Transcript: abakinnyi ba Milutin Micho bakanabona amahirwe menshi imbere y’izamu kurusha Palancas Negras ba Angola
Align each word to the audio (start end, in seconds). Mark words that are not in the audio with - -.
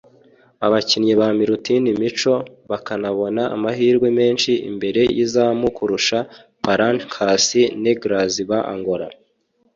abakinnyi 0.65 1.13
ba 1.19 1.27
Milutin 1.39 1.83
Micho 2.01 2.35
bakanabona 2.71 3.41
amahirwe 3.55 4.07
menshi 4.19 4.51
imbere 4.69 5.01
y’izamu 5.15 5.67
kurusha 5.77 6.17
Palancas 6.63 7.45
Negras 7.83 8.33
ba 8.49 8.59
Angola 8.73 9.07